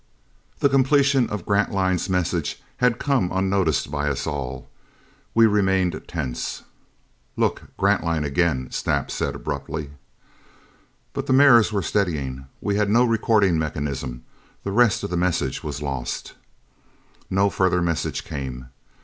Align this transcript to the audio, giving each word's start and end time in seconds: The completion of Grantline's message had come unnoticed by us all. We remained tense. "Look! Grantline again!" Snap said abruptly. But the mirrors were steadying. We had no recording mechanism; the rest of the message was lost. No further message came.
The 0.61 0.67
completion 0.67 1.29
of 1.29 1.45
Grantline's 1.45 2.09
message 2.09 2.59
had 2.77 2.97
come 2.97 3.29
unnoticed 3.31 3.91
by 3.91 4.09
us 4.09 4.25
all. 4.25 4.67
We 5.35 5.45
remained 5.45 6.01
tense. 6.07 6.63
"Look! 7.37 7.65
Grantline 7.77 8.23
again!" 8.23 8.71
Snap 8.71 9.11
said 9.11 9.35
abruptly. 9.35 9.91
But 11.13 11.27
the 11.27 11.33
mirrors 11.33 11.71
were 11.71 11.83
steadying. 11.83 12.47
We 12.61 12.77
had 12.77 12.89
no 12.89 13.05
recording 13.05 13.59
mechanism; 13.59 14.23
the 14.63 14.71
rest 14.71 15.03
of 15.03 15.11
the 15.11 15.17
message 15.17 15.63
was 15.63 15.83
lost. 15.83 16.33
No 17.29 17.51
further 17.51 17.83
message 17.83 18.23
came. 18.23 18.69